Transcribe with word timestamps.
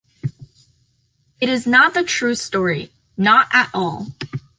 It 1.39 1.47
is 1.47 1.67
not 1.67 1.93
the 1.93 2.01
true 2.03 2.33
story, 2.33 2.91
not 3.17 3.47
at 3.53 3.69
all. 3.71 4.07